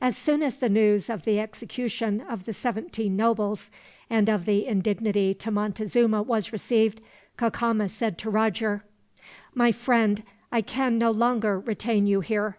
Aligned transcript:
As 0.00 0.16
soon 0.16 0.44
as 0.44 0.58
the 0.58 0.68
news 0.68 1.10
of 1.10 1.24
the 1.24 1.40
execution 1.40 2.20
of 2.20 2.44
the 2.44 2.54
seventeen 2.54 3.16
nobles, 3.16 3.72
and 4.08 4.28
of 4.28 4.44
the 4.44 4.64
indignity 4.64 5.34
to 5.34 5.50
Montezuma 5.50 6.22
was 6.22 6.52
received; 6.52 7.00
Cacama 7.36 7.88
said 7.88 8.18
to 8.18 8.30
Roger: 8.30 8.84
"My 9.54 9.72
friend, 9.72 10.22
I 10.52 10.60
can 10.60 10.96
no 10.96 11.10
longer 11.10 11.58
retain 11.58 12.06
you 12.06 12.20
here. 12.20 12.56